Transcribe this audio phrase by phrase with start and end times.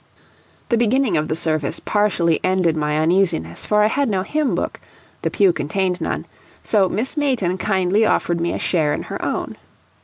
[0.69, 4.79] The beginning of the service partially ended my uneasiness, for I had no hymn book,
[5.21, 6.25] the pew contained none,
[6.63, 9.57] so Miss Mayton kindly offered me a share in her own.